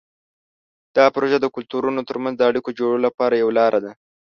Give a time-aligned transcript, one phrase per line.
[0.95, 3.91] دا پروژه د کلتورونو ترمنځ د اړیکو جوړولو لپاره یوه لاره ده.